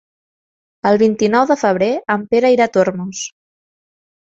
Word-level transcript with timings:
El 0.91 0.97
vint-i-nou 1.01 1.45
de 1.51 1.59
febrer 1.65 1.91
en 2.15 2.25
Pere 2.33 2.53
irà 2.57 2.69
a 2.71 2.75
Tormos. 2.81 3.25